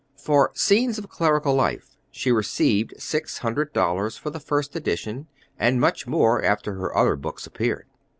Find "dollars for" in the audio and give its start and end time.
3.71-4.31